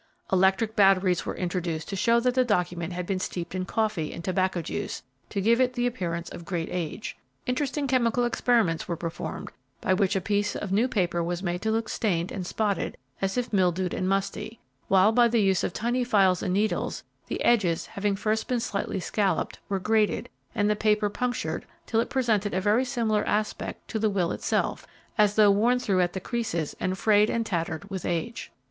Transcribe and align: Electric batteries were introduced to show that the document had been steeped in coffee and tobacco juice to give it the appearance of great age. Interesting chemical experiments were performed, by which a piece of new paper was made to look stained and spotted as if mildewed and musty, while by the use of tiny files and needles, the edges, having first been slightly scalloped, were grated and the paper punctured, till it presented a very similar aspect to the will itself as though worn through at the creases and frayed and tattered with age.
Electric 0.33 0.75
batteries 0.75 1.27
were 1.27 1.35
introduced 1.35 1.87
to 1.89 1.95
show 1.95 2.19
that 2.21 2.33
the 2.33 2.43
document 2.43 2.91
had 2.91 3.05
been 3.05 3.19
steeped 3.19 3.53
in 3.53 3.65
coffee 3.65 4.11
and 4.11 4.23
tobacco 4.23 4.59
juice 4.63 5.03
to 5.29 5.39
give 5.39 5.61
it 5.61 5.73
the 5.73 5.85
appearance 5.85 6.27
of 6.29 6.43
great 6.43 6.69
age. 6.71 7.15
Interesting 7.45 7.85
chemical 7.85 8.23
experiments 8.25 8.87
were 8.87 8.95
performed, 8.95 9.51
by 9.79 9.93
which 9.93 10.15
a 10.15 10.19
piece 10.19 10.55
of 10.55 10.71
new 10.71 10.87
paper 10.87 11.23
was 11.23 11.43
made 11.43 11.61
to 11.61 11.69
look 11.69 11.87
stained 11.87 12.31
and 12.31 12.47
spotted 12.47 12.97
as 13.21 13.37
if 13.37 13.53
mildewed 13.53 13.93
and 13.93 14.09
musty, 14.09 14.59
while 14.87 15.11
by 15.11 15.27
the 15.27 15.39
use 15.39 15.63
of 15.63 15.71
tiny 15.71 16.03
files 16.03 16.41
and 16.41 16.55
needles, 16.55 17.03
the 17.27 17.43
edges, 17.45 17.85
having 17.85 18.15
first 18.15 18.47
been 18.47 18.59
slightly 18.59 18.99
scalloped, 18.99 19.59
were 19.69 19.77
grated 19.77 20.29
and 20.55 20.67
the 20.67 20.75
paper 20.75 21.11
punctured, 21.11 21.63
till 21.85 21.99
it 21.99 22.09
presented 22.09 22.55
a 22.55 22.59
very 22.59 22.83
similar 22.83 23.23
aspect 23.27 23.87
to 23.87 23.99
the 23.99 24.09
will 24.09 24.31
itself 24.31 24.87
as 25.19 25.35
though 25.35 25.51
worn 25.51 25.77
through 25.77 26.01
at 26.01 26.13
the 26.13 26.19
creases 26.19 26.75
and 26.79 26.97
frayed 26.97 27.29
and 27.29 27.45
tattered 27.45 27.87
with 27.91 28.03
age. 28.03 28.51